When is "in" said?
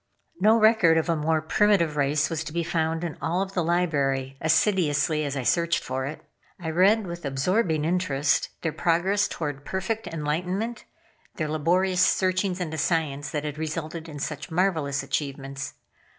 3.03-3.19, 14.09-14.17